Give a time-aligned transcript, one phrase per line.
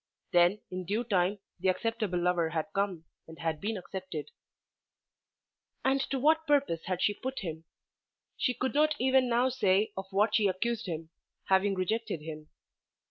[0.31, 4.31] Then in due time the acceptable lover had come, and had been accepted.
[5.85, 7.65] And to what purpose had she put him?
[8.35, 11.11] She could not even now say of what she accused him,
[11.49, 12.49] having rejected him.